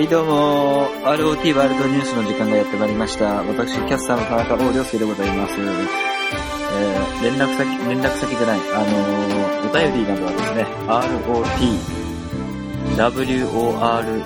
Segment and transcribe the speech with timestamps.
[0.00, 3.42] はい、どうも、ROT ワールドニュースの時間がやってまいりました。
[3.42, 5.56] 私、キャスターの田中大良介でございます。
[5.60, 11.76] えー、連絡先、連絡先じゃない、あのー、お便りなどはですね、ROT、
[13.44, 14.24] WORLD、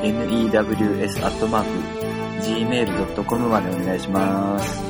[0.00, 1.68] NEWS、アットマーク、
[2.40, 4.82] gmail.com までお願いします。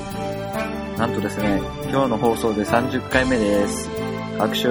[0.97, 1.61] なんとですね、
[1.91, 3.91] 今日の放送で30回目です。
[4.39, 4.69] 拍手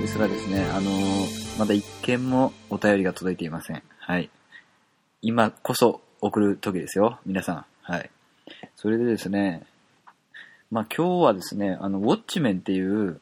[0.00, 3.82] ですがですね、あのーまだ一件もお便りが届いていません。
[3.98, 4.30] はい。
[5.22, 7.64] 今こそ送る時ですよ、皆さん。
[7.82, 8.10] はい。
[8.76, 9.64] それでですね、
[10.70, 13.20] まあ今日はですね、あの、ウォッチメンっていう、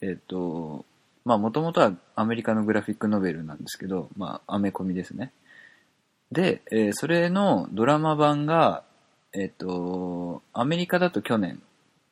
[0.00, 0.84] えっ、と、
[1.24, 5.32] まあもともとはアメリカのグラフィックノベルなんですけど、まあアメコミですね。
[6.30, 8.84] で、えーそれのドラマ版が、
[9.32, 11.60] えっ、と、アメリカだと去年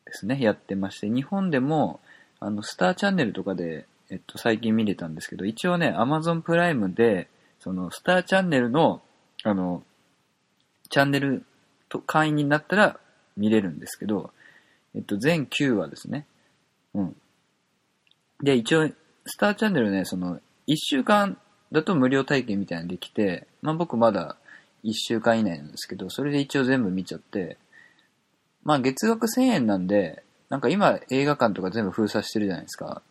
[0.04, 2.00] ですね、やってまして、日本でも、
[2.40, 7.28] あの、スターチャンネルとかで、えっと、最近見れたんですけど、一応ね、アマゾンプライムで、
[7.60, 9.02] その、スターチャンネルの、
[9.45, 9.84] あの、
[10.90, 11.45] チャンネル
[11.88, 12.99] と会員になったら
[13.37, 14.32] 見れるんですけど、
[14.95, 16.26] えっと、全9話ですね。
[16.95, 17.16] うん。
[18.43, 18.88] で、一応、
[19.26, 21.38] スターチャンネルね、その、1週間
[21.71, 24.37] だと無料体験みたいなのできて、まあ僕まだ
[24.84, 27.59] 1週間以内なんですけど、それで一応全部見ちゃって、
[28.65, 33.02] まあ月額1000円なんで、なんか今映画館とか全部封鎖してるじゃないですか。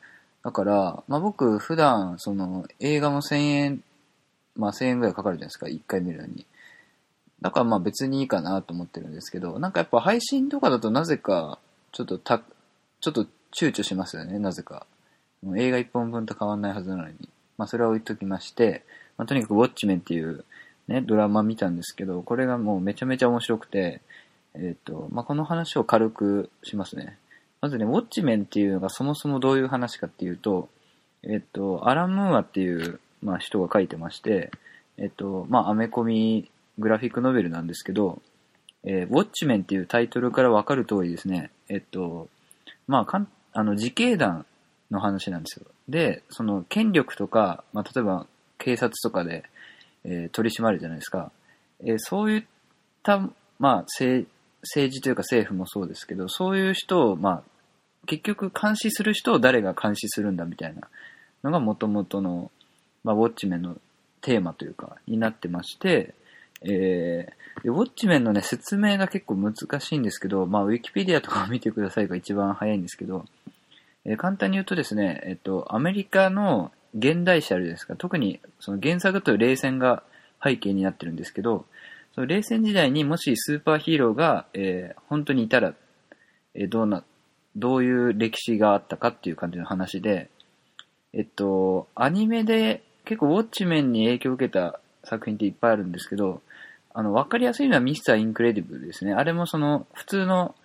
[0.44, 3.84] だから、まあ僕普段、その映画も1000円、
[4.56, 6.46] まあ1000円ぐらいかかるじゃないですか、1回見るのに。
[7.42, 11.60] だからまあ別にいいかなと思ってるんですけど、なんかやっぱ配信とかだとなぜか、
[11.92, 12.42] ちょっとた、
[13.02, 13.24] ちょっと
[13.58, 14.86] 躊躇しますよね、なぜか。
[15.42, 17.16] もう映画1本分と変わんないはずなのに。
[17.58, 18.84] まあそれは置いときまして、
[19.18, 20.46] まあとにかくウォッチメンっていう
[20.88, 24.02] ね、ドラマ見たんですけど、これがもうめちゃめちゃ面白くて、
[24.56, 27.18] えっ、と、まあこの話を軽くしますね。
[27.62, 30.70] まずね、ウォッチメンっていうのがそもそもどういう話かっていうと、
[31.24, 34.52] えっと、アラン・ムーアっていう、まあ、人が書いてまして、
[34.98, 38.22] えっと、まあ、アメコミグラフィックノベルなんですけど、
[38.86, 42.30] えーウォッチメンっていうタイトルからわかる通りですね、えっと、
[42.88, 44.46] まあ、かんあの、自警団
[44.90, 45.66] の話なんですよ。
[45.90, 48.26] で、その、権力とか、まあ、例えば、
[48.58, 49.44] 警察とかで、
[50.06, 51.32] えー取り締まるじゃないですか。
[51.82, 52.44] えーそういっ
[53.04, 53.20] た、
[53.60, 54.30] まあ、政
[54.62, 57.44] 政治というか政府もそうですけど、そういう人を、まあ、
[58.06, 60.88] 結局監視する人を誰が監視するんだみたいな
[61.44, 62.52] のが元々の、
[63.04, 63.78] まあ、ウォッチメンの
[64.22, 66.14] テーマというか、になってまして、
[66.62, 73.26] えーウォッチメンのね、説明が結構難しいんですけど、まあ、ウィキペディアとかを見てくださいが一番早いんですけど、
[74.06, 77.96] えー簡単に言うとですね、えっと、アメリカの現代史あるですか。
[77.98, 80.04] 特に、その原作と冷戦が
[80.42, 81.66] 背景になってるんですけど、
[82.16, 85.74] その冷戦時代にもしスーパーヒーローが、えー本当にいたら、
[86.54, 87.04] えーどうな、
[87.56, 90.30] どういう歴史があったかっていう感じの話で、
[91.14, 96.42] えっと、アニメで結構ウォッチメンに影響を受けた作品っていっぱいあるんですけど、
[96.94, 99.14] あの、わかりやすいのはミスターインクレディブルですね。
[99.14, 100.56] あれもその、普通の、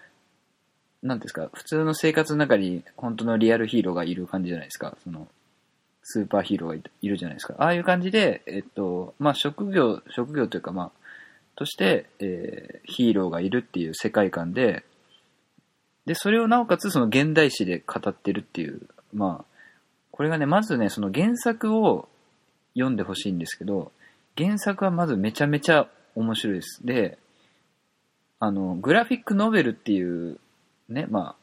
[1.03, 4.97] なんですか、普通の生活の中に本当のリアルヒーローがいる感じじゃないですか。
[5.05, 5.29] その、
[6.03, 7.55] スーパーヒーローがいいるじゃないですか。
[7.59, 10.91] ああいう感じで、えっと、まあ、職業、職業というかまあ、
[11.57, 14.85] として、えーヒーローがいるっていう世界観で、
[16.07, 18.81] で、それをなおかつその現代史で語ってるっていう、
[19.13, 19.45] まあ、
[20.11, 22.09] これがね、まずね、その原作を
[22.75, 23.91] 読んでほしいんですけど、
[24.37, 26.81] 原作はまずめちゃめちゃ面白いです。
[26.85, 27.19] で、
[28.41, 30.39] あの、グラフィックノベルっていう、
[30.89, 31.37] ね、まあ、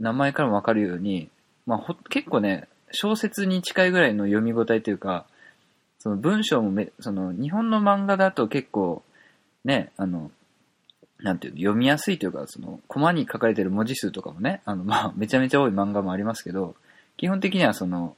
[0.00, 1.28] 名前からもわかるように、
[1.66, 5.26] まあ、結構ね、小説に近いぐらいの読み応えというか、
[5.98, 9.02] その文章もめ、その日本の漫画だと結構、
[9.64, 10.30] ね、あの、
[11.22, 16.74] なんていうの、読みやすいというか、その、コマに書かれてる文字数とかもね、あの、まあ、めちゃめちゃ多い漫画もありますけど、
[17.16, 18.16] 基本的にはその、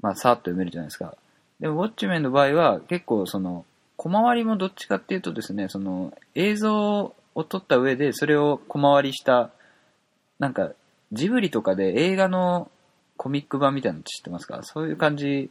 [0.00, 1.16] まあ、さーっと読めるじゃないですか。
[1.60, 3.64] でも、ウォッチメンの場合は、結構その、
[3.96, 9.50] 小回りもどっちかっていうとですね、その、映像を撮った上で、それを小回りした、
[10.38, 10.72] なんか、
[11.12, 12.70] ジブリとかで映画の
[13.16, 14.60] コミック版みたいなの知ってますか？
[14.64, 15.50] そういう感じ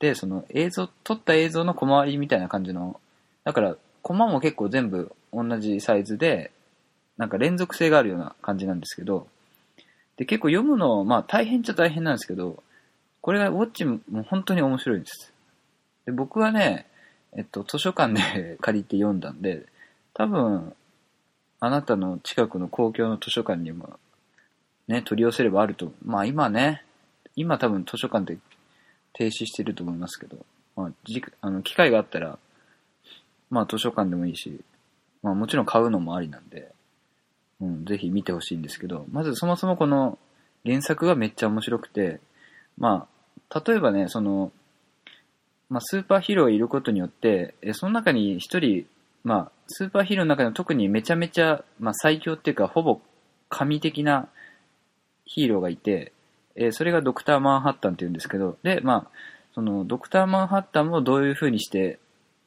[0.00, 3.00] で、その映像、撮った映像の小回りみたいな感じの、
[3.44, 6.50] だから、コマも結構全部同じサイズで、
[7.16, 9.26] なんか連続性があるような感じなんですけど、
[10.16, 12.62] で、結構読むの、まあ大変っちゃ大変なんですけど、
[13.20, 15.32] これがウォッチも本当に面白いんです。
[16.06, 16.86] で、僕はね、
[17.36, 19.66] えっと、図書館で 借りて読んだんで、
[20.14, 20.74] 多分、
[21.60, 23.98] あなたの近くの公共の図書館にも、
[24.86, 26.84] ね、取り寄せればあると、まあ今ね、
[27.36, 28.42] 今多分図書館って
[29.12, 30.44] 停止してると思いますけど、
[30.76, 32.38] まあ、じあの機会があったら、
[33.50, 34.60] まあ図書館でもいいし、
[35.22, 36.72] まあもちろん買うのもありなんで、
[37.60, 40.18] うん、ぜひ見てほしいんですけど、まずそもそもこの
[40.64, 42.20] 原作がめっちゃ面白くて、
[42.76, 43.08] ま
[43.50, 44.52] あ、例えばね、その、
[45.68, 48.86] まあ、スーパーヒーローがいることによって、えその中に一人、
[49.24, 53.00] まあ、スーパーヒーローの中でも特にめちゃめちゃ、まあ、最強っていうか、ほぼ
[53.48, 54.28] 神的な
[55.24, 56.12] ヒーローがいて、
[56.54, 59.10] えそれがドクター・マンハッタンっていうんですけど、で、まあ、
[59.54, 61.98] そのドクター・マンハッタンもどういう風にして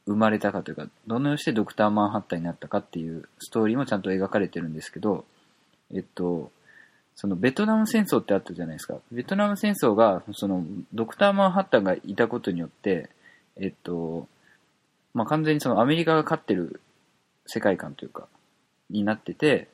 [0.06, 5.24] 生まれたかというか、どのようにしてドクター・マンハッタンになったかっていうストーリーもちゃんと描かれてるんですけど、
[5.92, 6.50] えっと、
[7.14, 8.96] そのベトナム戦争ってあったじゃないですか。
[9.12, 13.10] ベトナム戦争が、そのドクター・マンハッタンがいたことによって、
[13.56, 14.26] えっと、
[15.14, 16.80] まあ、完全にそのアメリカが勝ってる
[17.46, 18.26] 世界観というか、
[18.90, 19.68] になってて、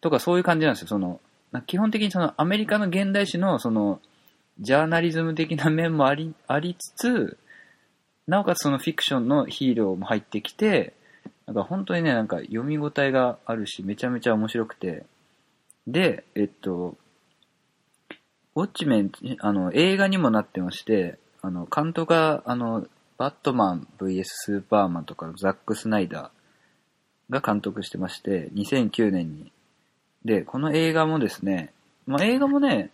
[0.00, 0.88] とかそういう感じなんですよ。
[0.88, 1.20] その、
[1.66, 4.00] 基本的にそのアメリカの現代史のその、
[4.60, 7.38] ジャーナリズム的な面もあり、ありつつ、
[8.32, 10.94] なおかつそのフィクションのヒーローも入ってきて、
[11.46, 15.04] なんか本当にね、なんか読み応えがあるし、めちゃめちゃ面白くて、
[15.86, 16.96] で、えっと、
[18.54, 22.86] ウォッチメン、あの、映画にもなってまして、あの、監督が、あの、
[23.18, 29.52] バットマン VS スーパーマンとかのザック・スナイダーが監督してまして、2009年に。
[30.24, 31.74] で、この映画もですね、
[32.06, 32.92] まあ映画もね、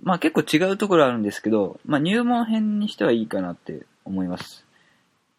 [0.00, 4.65] まあ結構違うところあるんですけど、まあ入門編にしてはいいかなって思います。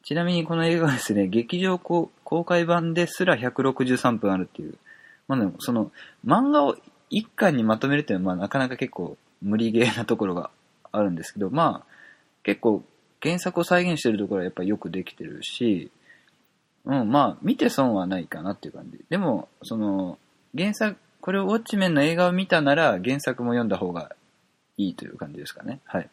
[0.08, 2.10] ちなみにこの映画はですね、劇場公
[2.46, 4.76] 開版ですら163分あるっていう。
[5.28, 5.92] まあでも、その、
[6.26, 6.78] 漫画を
[7.10, 10.50] 一巻にまとめるっていうのは、まあなかなか結構無理ゲーなところが
[10.94, 11.94] あるんですけど、まあ、
[12.44, 12.86] 結構
[13.22, 15.92] 原作を再現してるところはやっぱよくできてるし、
[16.86, 19.04] うん、まあ、見て損はないかなっていう感じ。
[19.10, 20.20] でも、その、
[20.58, 24.16] 原作、これをウォッチメンの映画を見たなら原作も読んだ方が
[24.78, 25.82] いいという感じですかね。
[25.84, 26.10] はい。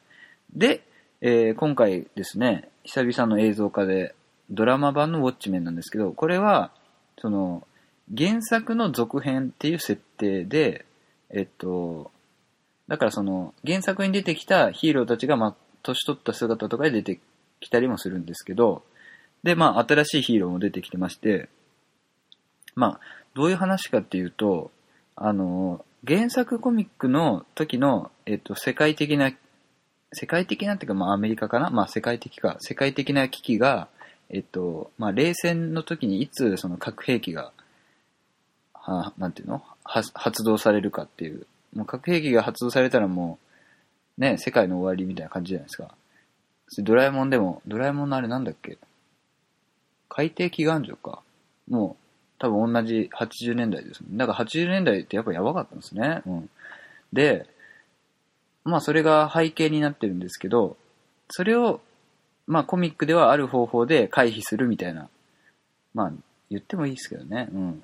[0.53, 0.83] で、
[1.21, 4.15] えー今回ですね、久々の映像化で
[4.51, 6.71] ドラマ版のウォッチメンなんですけど、これは、
[7.19, 7.67] その、
[8.17, 10.85] 原作の続編っていう設定で、
[11.31, 12.11] えっと、
[12.89, 17.21] だからその、原作に出てきたヒーローたちが、まあ、年取った姿とかで出て
[17.61, 18.83] きたりもするんですけど、
[19.43, 21.49] で、まあ、新しいヒーローも出てきてまして、
[22.75, 23.01] まあ、
[23.35, 24.71] どういう話かっていうと、
[25.17, 29.33] あの、原作コミックの時の、えっと、世界的な、
[30.15, 31.71] 世界的なっていうか、まあ、アメリカかな？
[31.71, 32.57] まあ、世界的か。
[32.61, 33.89] 世界的な危機が、
[34.31, 37.53] えっと、まあ、冷戦の時にいつ、その核兵器が、
[38.73, 39.63] は、なんていうの？
[39.85, 41.47] は発動されるかっていう。
[41.75, 43.39] もう核兵器が発動されたらも
[44.19, 45.95] う、ね、世界の終わりみたいな感じじゃないですか。
[46.79, 48.79] ドラえもんでも、ドラえもんのあれなんだっけ？
[50.09, 51.23] 海底祈願所か。
[51.69, 52.05] もう、
[52.39, 54.07] 多分同じ80年代ですね。
[54.13, 56.23] だから80年代ってやっぱやばかったんですね。
[56.27, 56.51] うん。
[57.13, 57.47] で、
[58.65, 60.77] まあそれが背景になってるんですけど、
[61.31, 61.81] それを、
[62.47, 65.09] まあコミックではある方法で回避するみたいな。
[65.95, 66.13] まあ
[66.51, 67.49] 言ってもいいですけどね。
[67.53, 67.83] うん。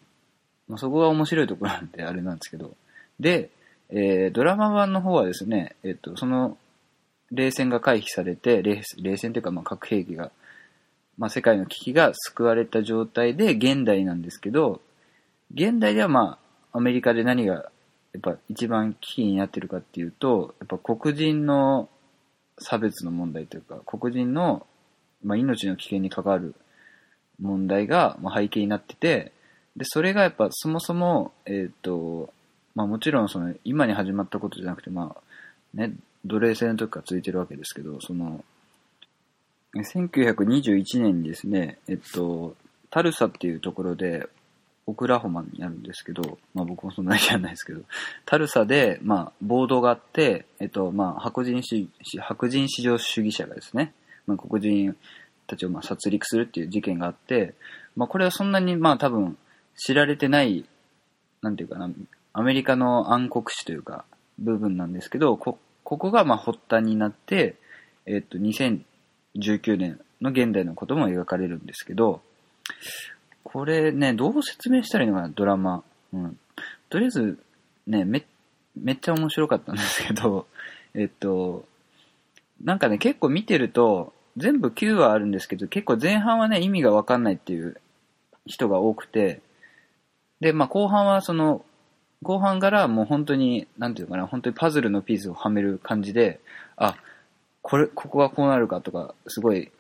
[0.69, 2.75] まあそこが面白いところなんであれなんですけど。
[3.19, 3.51] で、
[3.91, 6.57] えー、ドラマ版の方はですね、えっと、その、
[7.31, 10.31] 冷戦が回避されて、冷冷戦というかまあ核兵器が
[11.21, 14.81] まあ、世界の危機が救われた状態で現代なんですけど、
[15.53, 16.39] 現代ではま
[16.73, 17.71] あ、アメリカで何が
[18.13, 21.89] やっぱ一番危機になってるかっていうと、やっぱ黒人の
[22.59, 24.67] 差別の問題というか、黒人の、
[25.25, 26.55] まあ、命の危険に関わる
[27.41, 29.33] 問題がまあ背景になってて、
[29.77, 32.33] で、それがやっぱそもそも、えっ、と、
[32.75, 35.23] まあもちろんその今に始まったことじゃなくて、まあ、
[35.75, 35.93] ね、
[36.25, 38.45] 奴隷制の時から続いてるわけですけど、その、
[39.75, 42.57] 1921年にですね、えっと、
[42.91, 44.29] タルサっていうところで、
[44.91, 47.83] オクラホマにあるんですけど、まあ僕もそんなに知らないですけど、
[48.27, 53.93] タルサで、まあ、暴動があって、えっと、まあ、白人し、白人至上主義者がですね、
[54.27, 54.97] まあ、黒人
[55.47, 57.55] たちをまあ殺戮するっていう事件があって、
[57.95, 59.39] まあ、これはそんなに、まあ、多分、
[59.77, 60.65] 知られてない、
[61.41, 61.89] なんていうかな、
[62.33, 64.05] アメリカの暗黒史というか、
[64.41, 67.55] 部分なんですけど、こ、ここがまあ発端になって、
[68.07, 72.23] えっと、2019年の現代のことも描かれるんですけど、
[73.45, 75.83] これね、どう説明したらいいのかな、ドラマ。
[76.13, 76.39] うん。
[76.89, 77.39] とりあえず、
[77.87, 78.25] ね、め、
[78.77, 80.47] めっちゃ面白かったんですけど、
[80.95, 81.65] えっと、
[82.63, 87.81] なんかね、結構見てると、全部9話あるんですけど、結構前半はね、意味がわかんないっていう
[88.47, 89.41] 人が多くて、
[90.41, 91.65] で、まあ後半はその、
[92.23, 96.41] 後半からもう本当に、なんていうかな、本当にパズルのピースをはめる感じで、
[96.77, 96.97] あ、
[97.63, 99.71] これ、ここがこうなるかとか、すごい、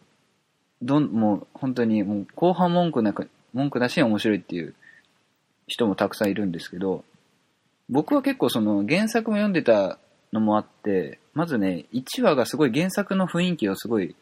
[0.83, 4.75] どん、もう本当に、もう後半文句なく、文句なしに面白いっていう
[5.67, 7.05] 人もたくさんいるんですけど、
[7.89, 9.99] 僕は結構その原作も読んでた
[10.33, 14.15] のもあって、まずね、1話がすごい原作の雰囲気をすごい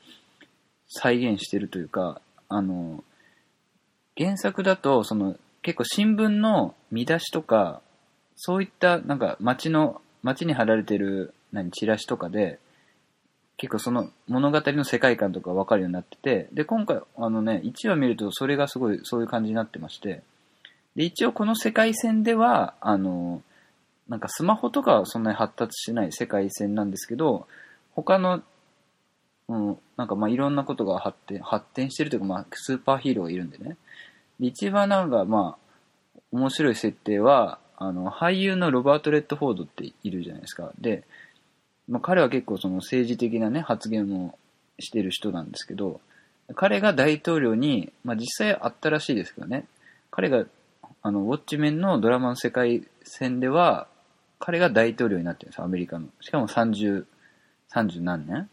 [0.88, 3.04] 再現してるというか、あの、
[4.16, 7.82] 原作だと、その結構新聞の見出しとか、
[8.36, 12.58] そういったなんか街の、街に貼られてる何、チラシとかで、
[13.58, 20.22] 結構その物語の世界観とか分かるようになってて、で、今回、あのね、1話見るとそれがすごいそういう感じになってまして、
[20.94, 23.42] で、一応この世界線では、あの、
[24.08, 27.48] なんかスマホとかはそんなに発達しない世界線なんですけど、
[27.94, 28.42] 他の、
[29.48, 33.76] うん、なんかまあいろんなことが発展、発展してるというか、まあスーパーヒーローがいるんでね。
[34.38, 40.72] で一番なんかまあ、面白い設定は、あの、俳優のロバート・レッドフォードっているじゃないですか。
[40.80, 41.04] で、
[41.88, 44.38] まあ、彼は結構その政治的なね、発言を
[44.78, 46.00] してる人なんですけど、
[46.54, 49.66] 彼が大統領に、まあ、実際あったらしいですけどね、
[50.10, 50.44] 彼が、
[51.02, 53.88] あの、ウォッチメンのドラマの世界線では、
[54.38, 56.08] 彼が大統領になってるんですよ、アメリカの。
[56.20, 57.04] しかも30、
[57.72, 58.48] 30何年。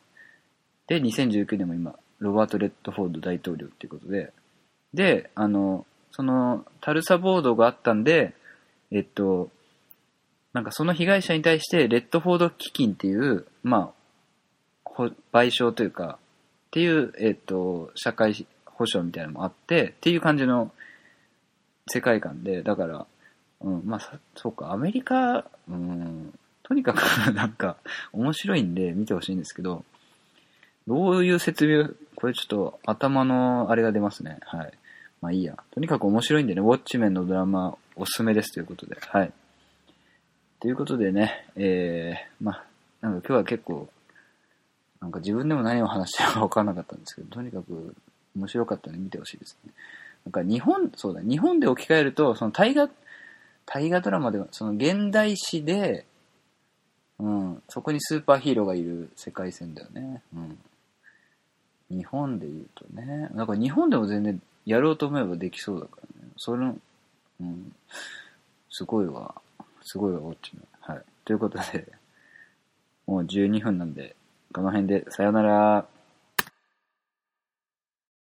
[0.88, 4.34] で、2019年も今、ロバート・レッドフォード大統領っていうことで、
[4.94, 8.34] で、あの、その、タルサボードがあったんで、
[8.92, 9.50] えっと、
[10.56, 13.92] なんかその被害者に対して、レッドフォード基金っていう、ま
[14.88, 15.02] あ、
[15.34, 16.18] 賠償というか、
[16.68, 20.72] っていう、えっと、社会保障みたいなのもあって、っていう感じの
[21.90, 23.06] 世界観で、だから、
[23.60, 26.34] うん、まあ、そうか、アメリカ、うん、
[26.64, 27.02] とにかく
[27.34, 27.76] なんか、
[28.14, 29.84] 面白いんで見てほしいんですけど、
[30.88, 34.38] どういう説明、これちょっと頭のあれが出ますね。
[34.44, 34.72] はい。
[35.20, 35.58] まあいいや。
[35.72, 38.96] とにかく面白いんでね、ウォッチメンのドラマおすすめですということで。
[39.02, 39.34] はい。
[40.66, 42.64] ということでね、えー、まあ、
[43.00, 43.88] なんか今日は結構、
[45.00, 47.94] なんか自分でも何を話してるか分からなかったんですけど、とにかく
[48.36, 49.72] 面白かったので見てほしいですね。
[50.26, 52.90] なんか日本、そうだ、日本で置き換えると、その大河、
[53.68, 56.08] 大河ドラマでは、その現代史で、
[57.20, 60.24] うん、そこにスーパーヒーローがいる世界線だよね。
[60.34, 60.58] うん。
[61.92, 66.32] 日本で言うとね、なんか日本でも全然やろうと思えばできそうだからね。
[66.38, 66.76] それの、
[67.40, 67.72] うん、
[68.72, 69.36] すごいわ。
[69.86, 70.64] すごい、ウォッチの。
[70.82, 71.02] はい。
[71.24, 71.88] ということで、
[73.08, 74.16] もう12分なんで、
[74.52, 75.86] この辺で、さよなら。